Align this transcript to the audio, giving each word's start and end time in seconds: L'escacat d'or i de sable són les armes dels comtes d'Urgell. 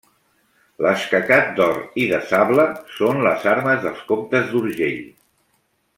L'escacat 0.85 1.51
d'or 1.59 1.77
i 2.05 2.07
de 2.13 2.21
sable 2.31 2.65
són 2.97 3.23
les 3.29 3.47
armes 3.55 3.85
dels 3.87 4.03
comtes 4.13 4.53
d'Urgell. 4.55 5.01